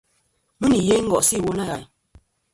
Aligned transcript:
Mɨ 0.59 0.65
nì 0.69 0.77
yeyn 0.87 1.05
ngo'sɨ 1.07 1.33
iwo 1.39 1.51
nâ 1.53 1.63
ghàyn. 1.69 1.85